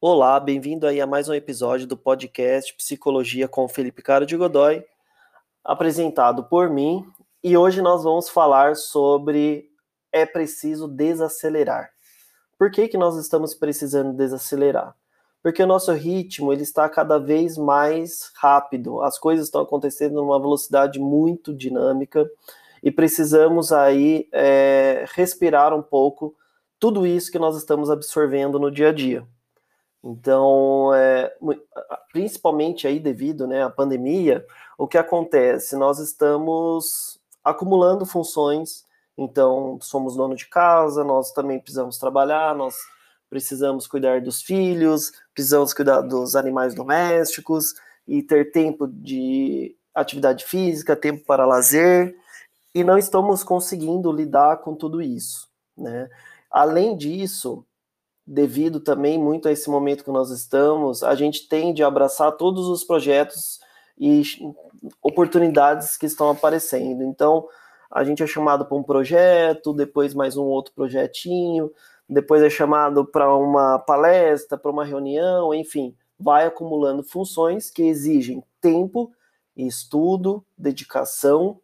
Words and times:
Olá, 0.00 0.40
bem-vindo 0.40 0.84
aí 0.84 1.00
a 1.00 1.06
mais 1.06 1.28
um 1.28 1.34
episódio 1.34 1.86
do 1.86 1.96
podcast 1.96 2.74
Psicologia 2.74 3.46
com 3.46 3.68
Felipe 3.68 4.02
Caro 4.02 4.26
de 4.26 4.36
Godoy, 4.36 4.84
apresentado 5.62 6.42
por 6.42 6.68
mim, 6.68 7.06
e 7.44 7.56
hoje 7.56 7.80
nós 7.80 8.02
vamos 8.02 8.28
falar 8.28 8.74
sobre 8.74 9.70
é 10.10 10.26
preciso 10.26 10.88
desacelerar. 10.88 11.92
Por 12.58 12.72
que, 12.72 12.88
que 12.88 12.98
nós 12.98 13.16
estamos 13.16 13.54
precisando 13.54 14.12
desacelerar? 14.12 14.96
Porque 15.44 15.62
o 15.62 15.66
nosso 15.66 15.92
ritmo 15.92 16.52
ele 16.52 16.62
está 16.62 16.88
cada 16.88 17.18
vez 17.18 17.56
mais 17.56 18.32
rápido, 18.34 19.00
as 19.00 19.16
coisas 19.16 19.46
estão 19.46 19.60
acontecendo 19.60 20.14
numa 20.14 20.40
velocidade 20.40 20.98
muito 20.98 21.54
dinâmica 21.54 22.28
e 22.84 22.92
precisamos 22.92 23.72
aí 23.72 24.28
é, 24.30 25.06
respirar 25.14 25.74
um 25.74 25.82
pouco 25.82 26.36
tudo 26.78 27.06
isso 27.06 27.32
que 27.32 27.38
nós 27.38 27.56
estamos 27.56 27.88
absorvendo 27.88 28.58
no 28.58 28.70
dia 28.70 28.90
a 28.90 28.92
dia. 28.92 29.26
Então, 30.02 30.92
é, 30.94 31.34
principalmente 32.12 32.86
aí 32.86 33.00
devido 33.00 33.46
né, 33.46 33.64
à 33.64 33.70
pandemia, 33.70 34.44
o 34.76 34.86
que 34.86 34.98
acontece? 34.98 35.76
Nós 35.76 35.98
estamos 35.98 37.18
acumulando 37.42 38.04
funções, 38.04 38.84
então 39.16 39.78
somos 39.80 40.14
dono 40.14 40.36
de 40.36 40.46
casa, 40.46 41.02
nós 41.02 41.32
também 41.32 41.58
precisamos 41.58 41.96
trabalhar, 41.96 42.54
nós 42.54 42.76
precisamos 43.30 43.86
cuidar 43.86 44.20
dos 44.20 44.42
filhos, 44.42 45.10
precisamos 45.32 45.72
cuidar 45.72 46.02
dos 46.02 46.36
animais 46.36 46.74
domésticos 46.74 47.74
e 48.06 48.22
ter 48.22 48.52
tempo 48.52 48.86
de 48.86 49.74
atividade 49.94 50.44
física, 50.44 50.94
tempo 50.94 51.24
para 51.24 51.46
lazer, 51.46 52.14
e 52.74 52.82
não 52.82 52.98
estamos 52.98 53.44
conseguindo 53.44 54.10
lidar 54.10 54.58
com 54.58 54.74
tudo 54.74 55.00
isso, 55.00 55.48
né? 55.76 56.08
Além 56.50 56.96
disso, 56.96 57.64
devido 58.26 58.80
também 58.80 59.18
muito 59.18 59.48
a 59.48 59.52
esse 59.52 59.68
momento 59.68 60.04
que 60.04 60.10
nós 60.10 60.30
estamos, 60.30 61.02
a 61.02 61.14
gente 61.14 61.48
tende 61.48 61.82
a 61.82 61.86
abraçar 61.86 62.32
todos 62.32 62.66
os 62.68 62.82
projetos 62.82 63.60
e 63.98 64.22
oportunidades 65.02 65.96
que 65.96 66.06
estão 66.06 66.30
aparecendo. 66.30 67.04
Então, 67.04 67.46
a 67.90 68.02
gente 68.02 68.22
é 68.22 68.26
chamado 68.26 68.64
para 68.66 68.76
um 68.76 68.82
projeto, 68.82 69.72
depois 69.72 70.14
mais 70.14 70.36
um 70.36 70.44
outro 70.44 70.72
projetinho, 70.74 71.70
depois 72.08 72.42
é 72.42 72.50
chamado 72.50 73.04
para 73.04 73.32
uma 73.34 73.78
palestra, 73.78 74.58
para 74.58 74.70
uma 74.70 74.84
reunião, 74.84 75.54
enfim, 75.54 75.94
vai 76.18 76.46
acumulando 76.46 77.02
funções 77.02 77.70
que 77.70 77.82
exigem 77.82 78.42
tempo, 78.60 79.12
estudo, 79.56 80.44
dedicação, 80.56 81.60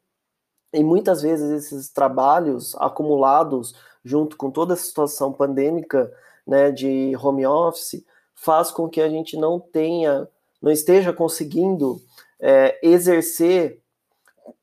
e 0.73 0.85
muitas 0.85 1.23
vezes 1.23 1.51
esses 1.51 1.91
trabalhos 1.91 2.75
acumulados 2.77 3.75
junto 4.05 4.37
com 4.37 4.51
toda 4.51 4.75
a 4.75 4.77
situação 4.77 5.33
pandêmica 5.33 6.13
né, 6.47 6.71
de 6.71 7.15
home 7.17 7.47
office, 7.47 8.05
faz 8.35 8.71
com 8.71 8.89
que 8.89 9.01
a 9.01 9.09
gente 9.09 9.37
não 9.37 9.61
tenha, 9.61 10.27
não 10.61 10.71
esteja 10.73 11.13
conseguindo 11.13 12.01
é, 12.41 12.79
exercer 12.83 13.83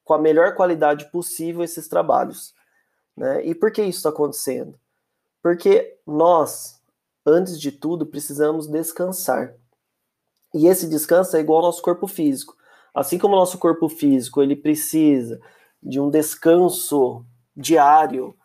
com 0.04 0.14
a 0.14 0.18
melhor 0.18 0.56
qualidade 0.56 1.12
possível 1.12 1.64
esses 1.64 1.88
trabalhos. 1.88 2.56
Né? 3.16 3.46
E 3.46 3.54
por 3.54 3.72
que 3.72 3.82
isso 3.84 4.00
está 4.00 4.10
acontecendo? 4.10 4.80
Porque 5.42 5.98
nós, 6.06 6.82
antes 7.26 7.60
de 7.60 7.72
tudo, 7.72 8.06
precisamos 8.06 8.68
descansar. 8.68 9.54
E 10.54 10.68
esse 10.68 10.88
descanso 10.88 11.38
é 11.38 11.40
igual 11.40 11.60
ao 11.60 11.66
nosso 11.66 11.82
corpo 11.82 12.08
físico. 12.08 12.56
Assim 12.94 13.20
como 13.20 13.36
o 13.36 13.40
nosso 13.40 13.60
corpo 13.60 13.88
físico 13.88 14.42
ele 14.42 14.56
precisa 14.56 15.40
de 15.88 16.00
um 16.00 16.10
descanso 16.10 17.26
diário, 17.56 18.36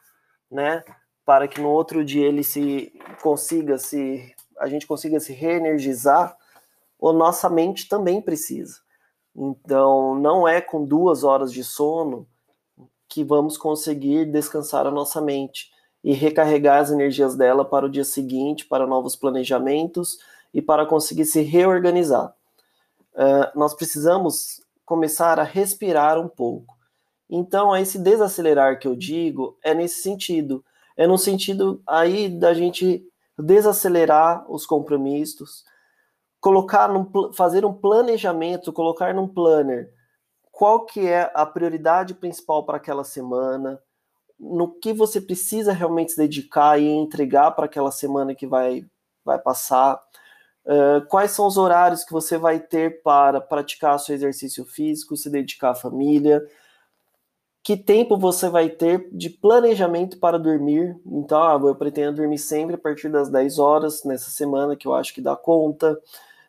né? 0.50 0.84
para 1.24 1.46
que 1.46 1.60
no 1.60 1.68
outro 1.68 2.04
dia 2.04 2.26
ele 2.26 2.42
se 2.42 2.92
consiga 3.22 3.78
se 3.78 4.34
a 4.58 4.68
gente 4.68 4.86
consiga 4.86 5.18
se 5.18 5.32
reenergizar, 5.32 6.36
a 7.02 7.12
nossa 7.12 7.50
mente 7.50 7.88
também 7.88 8.20
precisa. 8.20 8.80
Então, 9.34 10.14
não 10.14 10.46
é 10.46 10.60
com 10.60 10.84
duas 10.84 11.24
horas 11.24 11.52
de 11.52 11.64
sono 11.64 12.28
que 13.08 13.24
vamos 13.24 13.56
conseguir 13.56 14.26
descansar 14.26 14.86
a 14.86 14.90
nossa 14.90 15.20
mente 15.20 15.70
e 16.04 16.12
recarregar 16.12 16.80
as 16.80 16.90
energias 16.90 17.34
dela 17.34 17.64
para 17.64 17.86
o 17.86 17.90
dia 17.90 18.04
seguinte, 18.04 18.66
para 18.66 18.86
novos 18.86 19.16
planejamentos 19.16 20.18
e 20.54 20.62
para 20.62 20.86
conseguir 20.86 21.24
se 21.24 21.40
reorganizar. 21.42 22.34
Uh, 23.14 23.58
nós 23.58 23.74
precisamos 23.74 24.62
começar 24.84 25.38
a 25.38 25.44
respirar 25.44 26.18
um 26.18 26.28
pouco. 26.28 26.76
Então, 27.34 27.74
esse 27.74 27.98
desacelerar 27.98 28.78
que 28.78 28.86
eu 28.86 28.94
digo 28.94 29.56
é 29.64 29.72
nesse 29.72 30.02
sentido. 30.02 30.62
É 30.94 31.06
no 31.06 31.16
sentido 31.16 31.82
aí 31.86 32.28
da 32.28 32.52
gente 32.52 33.02
desacelerar 33.38 34.44
os 34.52 34.66
compromissos, 34.66 35.64
colocar 36.38 36.86
num, 36.88 37.32
fazer 37.32 37.64
um 37.64 37.72
planejamento, 37.72 38.70
colocar 38.70 39.14
num 39.14 39.26
planner 39.26 39.90
qual 40.52 40.84
que 40.84 41.08
é 41.08 41.32
a 41.34 41.46
prioridade 41.46 42.12
principal 42.12 42.66
para 42.66 42.76
aquela 42.76 43.02
semana, 43.02 43.80
no 44.38 44.68
que 44.68 44.92
você 44.92 45.18
precisa 45.18 45.72
realmente 45.72 46.14
dedicar 46.14 46.78
e 46.78 46.86
entregar 46.86 47.52
para 47.52 47.64
aquela 47.64 47.90
semana 47.90 48.34
que 48.34 48.46
vai, 48.46 48.84
vai 49.24 49.38
passar, 49.38 49.98
uh, 50.66 51.04
quais 51.08 51.30
são 51.30 51.46
os 51.46 51.56
horários 51.56 52.04
que 52.04 52.12
você 52.12 52.36
vai 52.36 52.60
ter 52.60 53.02
para 53.02 53.40
praticar 53.40 53.98
seu 53.98 54.14
exercício 54.14 54.64
físico, 54.66 55.16
se 55.16 55.30
dedicar 55.30 55.70
à 55.70 55.74
família, 55.74 56.46
que 57.62 57.76
tempo 57.76 58.16
você 58.16 58.48
vai 58.48 58.68
ter 58.68 59.08
de 59.12 59.30
planejamento 59.30 60.18
para 60.18 60.38
dormir. 60.38 60.98
Então, 61.06 61.40
ah, 61.42 61.60
eu 61.62 61.74
pretendo 61.76 62.16
dormir 62.16 62.38
sempre 62.38 62.74
a 62.74 62.78
partir 62.78 63.08
das 63.08 63.30
10 63.30 63.58
horas 63.58 64.02
nessa 64.04 64.30
semana, 64.30 64.74
que 64.74 64.88
eu 64.88 64.94
acho 64.94 65.14
que 65.14 65.20
dá 65.20 65.36
conta. 65.36 65.96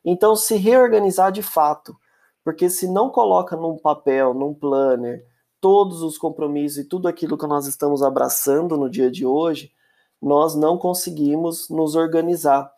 Então, 0.03 0.35
se 0.35 0.55
reorganizar 0.55 1.31
de 1.31 1.43
fato, 1.43 1.95
porque 2.43 2.69
se 2.69 2.87
não 2.87 3.09
coloca 3.09 3.55
num 3.55 3.77
papel, 3.77 4.33
num 4.33 4.53
planner, 4.53 5.25
todos 5.61 6.01
os 6.01 6.17
compromissos 6.17 6.79
e 6.79 6.83
tudo 6.83 7.07
aquilo 7.07 7.37
que 7.37 7.47
nós 7.47 7.67
estamos 7.67 8.01
abraçando 8.01 8.75
no 8.75 8.89
dia 8.89 9.09
de 9.09 9.25
hoje, 9.25 9.71
nós 10.21 10.55
não 10.55 10.77
conseguimos 10.77 11.69
nos 11.69 11.95
organizar. 11.95 12.71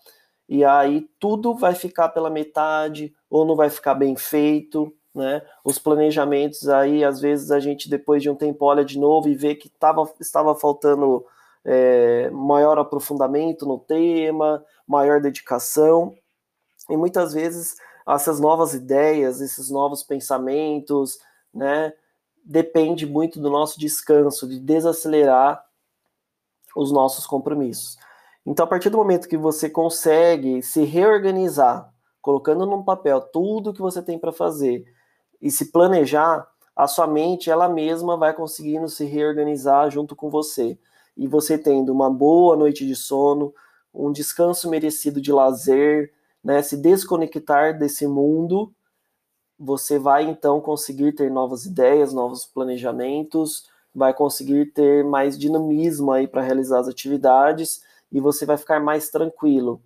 E 0.48 0.64
aí 0.64 1.08
tudo 1.20 1.56
vai 1.56 1.74
ficar 1.74 2.10
pela 2.10 2.30
metade, 2.30 3.16
ou 3.30 3.46
não 3.46 3.56
vai 3.56 3.70
ficar 3.70 3.96
bem 3.96 4.16
feito, 4.16 4.94
né? 5.16 5.42
Os 5.64 5.80
planejamentos 5.80 6.68
aí, 6.68 7.04
às 7.04 7.22
vezes 7.22 7.50
a 7.50 7.60
gente 7.60 7.90
depois 7.90 8.22
de 8.22 8.30
um 8.30 8.36
tempo 8.36 8.66
olha 8.66 8.84
de 8.84 9.00
novo 9.00 9.30
e 9.30 9.36
vê 9.36 9.56
que 9.56 9.70
tava, 9.70 10.04
estava 10.20 10.54
faltando 10.54 11.26
é, 11.64 12.30
maior 12.32 12.78
aprofundamento 12.78 13.66
no 13.66 13.80
tema, 13.80 14.64
maior 14.86 15.22
dedicação, 15.22 16.14
e 16.90 16.98
muitas 16.98 17.34
vezes 17.34 17.76
essas 18.08 18.40
novas 18.40 18.74
ideias, 18.74 19.42
esses 19.42 19.72
novos 19.72 20.04
pensamentos, 20.04 21.18
né, 21.52 21.94
depende 22.44 23.06
muito 23.08 23.40
do 23.40 23.50
nosso 23.50 23.80
descanso, 23.80 24.48
de 24.48 24.60
desacelerar 24.60 25.66
os 26.76 26.92
nossos 26.92 27.26
compromissos. 27.26 27.98
Então, 28.46 28.66
a 28.66 28.68
partir 28.68 28.92
do 28.92 28.98
momento 28.98 29.28
que 29.28 29.38
você 29.38 29.68
consegue 29.68 30.62
se 30.62 30.84
reorganizar, 30.84 31.92
colocando 32.22 32.66
num 32.68 32.84
papel 32.84 33.20
tudo 33.22 33.74
que 33.74 33.82
você 33.82 34.04
tem 34.04 34.20
para 34.20 34.32
fazer, 34.32 34.86
e 35.46 35.52
se 35.52 35.72
planejar, 35.72 36.48
a 36.76 36.88
sua 36.88 37.06
mente 37.06 37.52
ela 37.52 37.70
mesma 37.70 38.18
vai 38.18 38.34
conseguindo 38.34 38.90
se 38.90 39.06
reorganizar 39.06 39.92
junto 39.92 40.16
com 40.16 40.28
você. 40.28 40.76
E 41.16 41.28
você 41.28 41.56
tendo 41.56 41.94
uma 41.94 42.10
boa 42.10 42.56
noite 42.56 42.84
de 42.84 42.96
sono, 42.96 43.54
um 43.94 44.12
descanso 44.12 44.68
merecido 44.68 45.22
de 45.22 45.32
lazer, 45.32 46.12
né, 46.44 46.64
se 46.64 46.76
desconectar 46.76 47.78
desse 47.78 48.08
mundo, 48.08 48.74
você 49.58 50.00
vai 50.00 50.24
então 50.24 50.60
conseguir 50.60 51.12
ter 51.12 51.30
novas 51.30 51.64
ideias, 51.68 52.12
novos 52.12 52.44
planejamentos, 52.44 53.70
vai 53.94 54.16
conseguir 54.16 54.74
ter 54.74 55.06
mais 55.06 55.38
dinamismo 55.38 56.12
aí 56.12 56.28
para 56.28 56.42
realizar 56.42 56.80
as 56.80 56.88
atividades 56.88 57.84
e 58.12 58.20
você 58.20 58.48
vai 58.48 58.58
ficar 58.58 58.80
mais 58.80 59.12
tranquilo. 59.12 59.80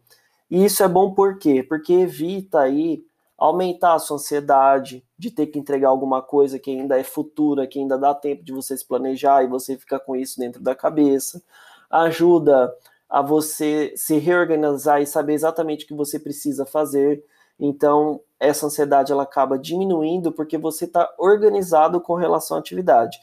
E 0.49 0.63
isso 0.63 0.81
é 0.83 0.87
bom 0.87 1.13
por 1.13 1.37
quê? 1.37 1.61
Porque 1.61 1.91
evita 1.91 2.61
aí 2.61 3.03
aumentar 3.39 3.93
a 3.93 3.99
sua 3.99 4.17
ansiedade 4.17 5.03
de 5.17 5.31
ter 5.31 5.47
que 5.47 5.57
entregar 5.57 5.89
alguma 5.89 6.21
coisa 6.21 6.59
que 6.59 6.69
ainda 6.69 6.99
é 6.99 7.03
futura, 7.03 7.65
que 7.65 7.79
ainda 7.79 7.97
dá 7.97 8.13
tempo 8.13 8.43
de 8.43 8.51
você 8.51 8.77
se 8.77 8.85
planejar 8.85 9.43
e 9.43 9.47
você 9.47 9.77
fica 9.77 9.97
com 9.97 10.15
isso 10.15 10.37
dentro 10.37 10.61
da 10.61 10.75
cabeça. 10.75 11.41
Ajuda 11.89 12.71
a 13.09 13.21
você 13.21 13.93
se 13.95 14.17
reorganizar 14.17 15.01
e 15.01 15.07
saber 15.07 15.33
exatamente 15.33 15.85
o 15.85 15.87
que 15.87 15.93
você 15.93 16.19
precisa 16.19 16.65
fazer. 16.65 17.23
Então, 17.57 18.21
essa 18.39 18.65
ansiedade 18.65 19.11
ela 19.11 19.23
acaba 19.23 19.57
diminuindo 19.57 20.31
porque 20.31 20.57
você 20.57 20.85
está 20.85 21.09
organizado 21.17 21.99
com 22.01 22.15
relação 22.15 22.57
à 22.57 22.59
atividade. 22.59 23.19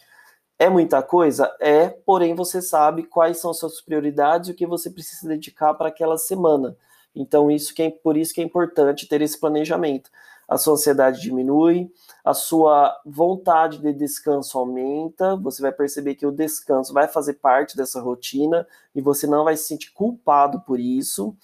É 0.59 0.71
muita 0.71 1.03
coisa? 1.03 1.55
É, 1.61 1.89
porém 1.89 2.35
você 2.35 2.63
sabe 2.63 3.03
quais 3.03 3.39
são 3.39 3.53
suas 3.53 3.81
prioridades 3.83 4.49
e 4.49 4.53
o 4.53 4.55
que 4.55 4.67
você 4.67 4.91
precisa 4.91 5.29
dedicar 5.29 5.75
para 5.75 5.89
aquela 5.89 6.17
semana. 6.17 6.75
Então, 7.17 7.51
isso 7.51 7.75
que 7.75 7.83
é, 7.83 7.91
por 7.91 8.17
isso 8.17 8.35
que 8.35 8.41
é 8.43 8.45
importante 8.45 9.09
ter 9.09 9.23
esse 9.23 9.41
planejamento. 9.41 10.11
a 10.49 10.57
sua 10.59 10.75
ansiedade 10.75 11.21
diminui, 11.21 11.91
a 12.25 12.33
sua 12.33 12.97
vontade 13.05 13.79
de 13.79 13.93
descanso 13.93 14.57
aumenta, 14.59 15.35
você 15.37 15.61
vai 15.61 15.73
perceber 15.73 16.15
que 16.15 16.27
o 16.27 16.31
descanso 16.31 16.93
vai 16.93 17.09
fazer 17.09 17.35
parte 17.35 17.77
dessa 17.77 18.01
rotina 18.01 18.67
e 18.95 19.01
você 19.01 19.27
não 19.27 19.45
vai 19.45 19.57
se 19.57 19.65
sentir 19.65 19.93
culpado 19.93 20.61
por 20.61 20.79
isso. 20.79 21.37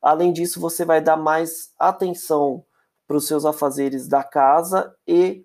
Além 0.00 0.32
disso, 0.32 0.60
você 0.60 0.84
vai 0.86 1.02
dar 1.02 1.16
mais 1.16 1.74
atenção 1.78 2.64
para 3.06 3.16
os 3.18 3.26
seus 3.26 3.44
afazeres 3.44 4.08
da 4.08 4.24
casa 4.24 4.94
e 5.06 5.44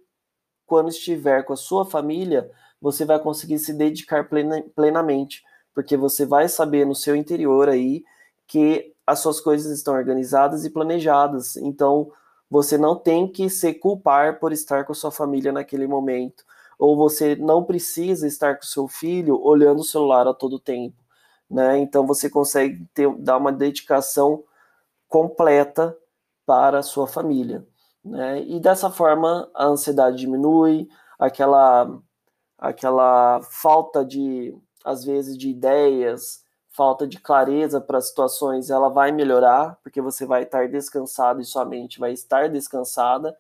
quando 0.66 0.90
estiver 0.90 1.44
com 1.44 1.54
a 1.54 1.58
sua 1.58 1.86
família, 1.86 2.50
você 2.82 3.04
vai 3.04 3.20
conseguir 3.20 3.60
se 3.60 3.74
dedicar 3.74 4.30
plena, 4.30 4.64
plenamente, 4.74 5.44
porque 5.74 5.98
você 5.98 6.26
vai 6.26 6.48
saber 6.48 6.86
no 6.86 6.96
seu 6.96 7.14
interior 7.16 7.68
aí 7.68 8.04
que 8.48 8.94
as 9.12 9.20
suas 9.20 9.42
coisas 9.42 9.72
estão 9.78 9.94
organizadas 9.94 10.64
e 10.64 10.70
planejadas. 10.70 11.58
Então, 11.58 12.12
você 12.50 12.78
não 12.78 12.96
tem 12.96 13.28
que 13.30 13.50
se 13.50 13.74
culpar 13.74 14.40
por 14.40 14.54
estar 14.54 14.86
com 14.86 14.94
sua 14.94 15.12
família 15.12 15.52
naquele 15.52 15.86
momento, 15.86 16.44
ou 16.80 16.96
você 16.98 17.36
não 17.36 17.64
precisa 17.64 18.26
estar 18.26 18.56
com 18.56 18.64
seu 18.64 18.88
filho 18.88 19.42
olhando 19.42 19.80
o 19.82 19.86
celular 19.86 20.28
a 20.28 20.34
todo 20.34 20.60
tempo, 20.60 20.98
né? 21.50 21.78
Então 21.78 22.08
você 22.08 22.30
consegue 22.30 22.86
ter, 22.94 23.14
dar 23.18 23.38
uma 23.38 23.52
dedicação 23.52 24.44
completa 25.08 25.96
para 26.46 26.80
a 26.80 26.84
sua 26.84 27.08
família, 27.08 27.66
né? 28.04 28.42
E 28.44 28.60
dessa 28.60 28.90
forma 28.90 29.50
a 29.54 29.66
ansiedade 29.66 30.18
diminui, 30.18 30.90
aquela 31.20 32.02
aquela 32.58 33.42
falta 33.44 34.06
de 34.06 34.56
às 34.84 35.04
vezes 35.04 35.38
de 35.38 35.50
ideias, 35.50 36.41
falta 36.72 37.06
de 37.06 37.20
clareza 37.20 37.82
para 37.82 38.02
situações, 38.02 38.70
ela 38.70 38.90
vai 38.90 39.12
melhorar, 39.12 39.78
porque 39.84 40.02
você 40.02 40.26
vai 40.26 40.44
estar 40.44 40.68
descansado 40.70 41.42
e 41.42 41.46
sua 41.46 41.66
mente 41.66 42.00
vai 42.00 42.14
estar 42.14 42.50
descansada, 42.50 43.38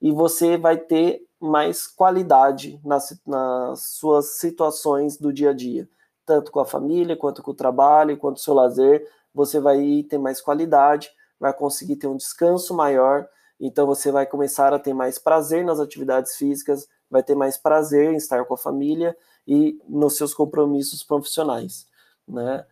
e 0.00 0.12
você 0.12 0.56
vai 0.58 0.76
ter 0.76 1.26
mais 1.40 1.86
qualidade 1.86 2.78
nas, 2.84 3.18
nas 3.26 3.80
suas 3.80 4.32
situações 4.38 5.16
do 5.16 5.32
dia 5.32 5.50
a 5.50 5.54
dia, 5.54 5.88
tanto 6.26 6.52
com 6.52 6.60
a 6.60 6.66
família, 6.66 7.16
quanto 7.16 7.42
com 7.42 7.52
o 7.52 7.54
trabalho, 7.54 8.18
quanto 8.18 8.36
com 8.36 8.40
o 8.40 8.44
seu 8.44 8.54
lazer, 8.54 9.08
você 9.34 9.58
vai 9.58 10.04
ter 10.08 10.18
mais 10.18 10.40
qualidade, 10.40 11.10
vai 11.40 11.52
conseguir 11.52 11.96
ter 11.96 12.06
um 12.06 12.16
descanso 12.16 12.74
maior, 12.74 13.26
então 13.58 13.86
você 13.86 14.12
vai 14.12 14.26
começar 14.26 14.74
a 14.74 14.78
ter 14.78 14.92
mais 14.92 15.18
prazer 15.18 15.64
nas 15.64 15.80
atividades 15.80 16.36
físicas, 16.36 16.86
vai 17.10 17.22
ter 17.22 17.34
mais 17.34 17.56
prazer 17.56 18.12
em 18.12 18.16
estar 18.16 18.44
com 18.44 18.54
a 18.54 18.58
família 18.58 19.16
e 19.46 19.80
nos 19.88 20.16
seus 20.16 20.34
compromissos 20.34 21.02
profissionais, 21.02 21.86
né? 22.28 22.66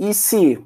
E 0.00 0.14
se 0.14 0.58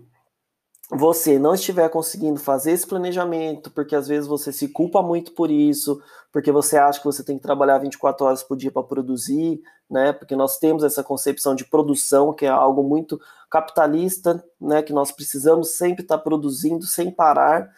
você 0.89 1.41
não 1.41 1.55
estiver 1.55 1.89
conseguindo 1.89 2.39
fazer 2.39 2.71
esse 2.71 2.87
planejamento, 2.87 3.69
porque 3.73 3.97
às 3.97 4.07
vezes 4.07 4.29
você 4.29 4.53
se 4.53 4.69
culpa 4.69 5.03
muito 5.03 5.33
por 5.33 5.51
isso, 5.51 6.01
porque 6.33 6.53
você 6.53 6.79
acha 6.79 7.01
que 7.01 7.05
você 7.05 7.25
tem 7.25 7.37
que 7.37 7.43
trabalhar 7.43 7.79
24 7.79 8.25
horas 8.27 8.45
por 8.45 8.57
dia 8.57 8.71
para 8.71 8.85
produzir, 8.85 9.61
né? 9.91 10.13
Porque 10.13 10.37
nós 10.37 10.59
temos 10.59 10.85
essa 10.85 11.03
concepção 11.03 11.57
de 11.57 11.65
produção, 11.65 12.33
que 12.33 12.47
é 12.47 12.49
algo 12.49 12.85
muito 12.85 13.21
capitalista, 13.51 14.45
né? 14.61 14.85
Que 14.85 14.93
nós 14.93 15.11
precisamos 15.11 15.77
sempre 15.77 16.05
estar 16.05 16.19
produzindo 16.19 16.85
sem 16.87 17.11
parar 17.11 17.69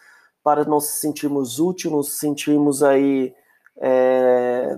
para 0.43 0.63
nos 0.63 0.85
sentirmos 0.85 1.59
úteis, 1.59 1.91
nos 1.91 2.19
sentirmos 2.19 2.83
aí 2.83 3.33
é, 3.77 4.77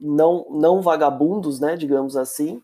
não, 0.00 0.46
não 0.50 0.80
vagabundos, 0.80 1.58
né? 1.58 1.76
Digamos 1.76 2.16
assim. 2.16 2.62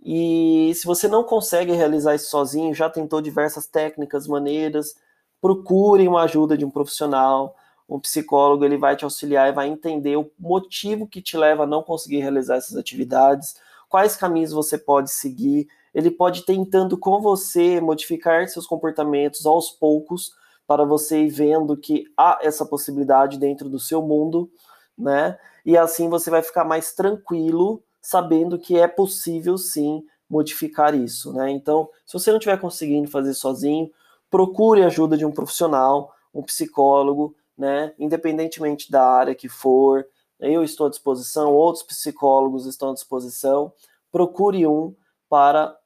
E 0.00 0.72
se 0.74 0.86
você 0.86 1.08
não 1.08 1.24
consegue 1.24 1.72
realizar 1.72 2.14
isso 2.14 2.30
sozinho, 2.30 2.74
já 2.74 2.88
tentou 2.88 3.20
diversas 3.20 3.66
técnicas, 3.66 4.26
maneiras, 4.26 4.94
procure 5.40 6.06
uma 6.06 6.22
ajuda 6.22 6.56
de 6.56 6.64
um 6.64 6.70
profissional, 6.70 7.56
um 7.88 7.98
psicólogo, 7.98 8.64
ele 8.64 8.76
vai 8.76 8.96
te 8.96 9.04
auxiliar 9.04 9.48
e 9.48 9.54
vai 9.54 9.68
entender 9.68 10.16
o 10.16 10.30
motivo 10.38 11.06
que 11.06 11.22
te 11.22 11.36
leva 11.36 11.64
a 11.64 11.66
não 11.66 11.82
conseguir 11.82 12.18
realizar 12.18 12.56
essas 12.56 12.76
atividades, 12.76 13.56
quais 13.88 14.14
caminhos 14.14 14.52
você 14.52 14.76
pode 14.76 15.10
seguir. 15.10 15.66
Ele 15.94 16.10
pode 16.10 16.44
tentando 16.44 16.98
com 16.98 17.20
você 17.20 17.80
modificar 17.80 18.46
seus 18.46 18.66
comportamentos 18.66 19.46
aos 19.46 19.70
poucos 19.70 20.32
para 20.66 20.84
você 20.84 21.22
ir 21.22 21.30
vendo 21.30 21.76
que 21.76 22.04
há 22.16 22.38
essa 22.42 22.64
possibilidade 22.66 23.38
dentro 23.38 23.70
do 23.70 23.80
seu 23.80 24.02
mundo, 24.02 24.50
né? 24.96 25.38
E 25.64 25.76
assim 25.76 26.08
você 26.10 26.28
vai 26.28 26.42
ficar 26.42 26.64
mais 26.64 26.92
tranquilo 26.92 27.82
sabendo 28.08 28.58
que 28.58 28.78
é 28.78 28.88
possível 28.88 29.58
sim 29.58 30.02
modificar 30.30 30.94
isso, 30.94 31.30
né? 31.34 31.50
Então, 31.50 31.90
se 32.06 32.14
você 32.14 32.30
não 32.30 32.38
estiver 32.38 32.58
conseguindo 32.58 33.10
fazer 33.10 33.34
sozinho, 33.34 33.90
procure 34.30 34.82
a 34.82 34.86
ajuda 34.86 35.14
de 35.14 35.26
um 35.26 35.30
profissional, 35.30 36.14
um 36.32 36.42
psicólogo, 36.42 37.36
né? 37.56 37.92
Independentemente 37.98 38.90
da 38.90 39.04
área 39.04 39.34
que 39.34 39.46
for, 39.46 40.06
eu 40.40 40.64
estou 40.64 40.86
à 40.86 40.88
disposição, 40.90 41.52
outros 41.52 41.84
psicólogos 41.84 42.64
estão 42.64 42.92
à 42.92 42.94
disposição. 42.94 43.74
Procure 44.10 44.66
um 44.66 44.96
para 45.28 45.76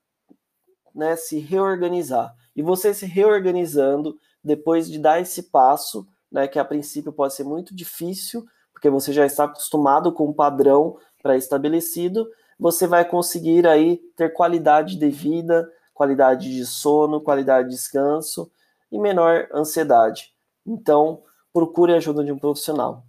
né, 0.95 1.17
se 1.17 1.41
reorganizar. 1.41 2.37
E 2.55 2.63
você 2.63 2.95
se 2.95 3.05
reorganizando, 3.05 4.17
depois 4.45 4.89
de 4.89 5.01
dar 5.01 5.21
esse 5.21 5.43
passo, 5.51 6.07
né, 6.31 6.47
que 6.47 6.61
a 6.61 6.65
princípio 6.65 7.13
pode 7.13 7.35
ser 7.35 7.43
muito 7.43 7.75
difícil, 7.75 8.47
porque 8.73 8.89
você 8.89 9.13
já 9.13 9.27
está 9.27 9.45
acostumado 9.45 10.13
com 10.13 10.29
um 10.29 10.33
padrão 10.33 10.97
pré-estabelecido, 11.23 12.29
você 12.59 12.87
vai 12.87 13.05
conseguir 13.05 13.67
aí 13.67 13.99
ter 14.17 14.33
qualidade 14.33 14.97
de 14.97 15.09
vida, 15.09 15.71
qualidade 15.95 16.53
de 16.53 16.67
sono, 16.67 17.21
qualidade 17.21 17.69
de 17.69 17.75
descanso 17.75 18.51
e 18.91 18.99
menor 18.99 19.49
ansiedade. 19.55 20.33
Então, 20.67 21.23
procure 21.53 21.93
a 21.93 21.97
ajuda 21.97 22.25
de 22.25 22.33
um 22.33 22.39
profissional. 22.39 23.05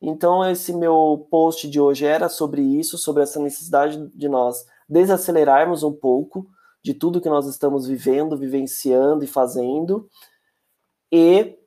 Então, 0.00 0.48
esse 0.48 0.72
meu 0.72 1.26
post 1.30 1.68
de 1.68 1.78
hoje 1.78 2.06
era 2.06 2.28
sobre 2.28 2.62
isso, 2.62 2.96
sobre 2.96 3.22
essa 3.22 3.38
necessidade 3.38 4.08
de 4.14 4.28
nós 4.28 4.64
desacelerarmos 4.88 5.82
um 5.82 5.92
pouco 5.92 6.48
de 6.82 6.94
tudo 6.94 7.20
que 7.20 7.28
nós 7.28 7.46
estamos 7.46 7.86
vivendo, 7.86 8.36
vivenciando 8.36 9.22
e 9.22 9.26
fazendo, 9.26 10.08
e 11.12 11.58